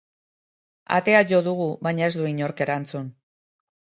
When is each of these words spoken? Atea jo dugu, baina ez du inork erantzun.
Atea 0.99 1.19
jo 1.33 1.41
dugu, 1.49 1.67
baina 1.87 2.07
ez 2.07 2.17
du 2.21 2.27
inork 2.31 2.63
erantzun. 2.67 3.13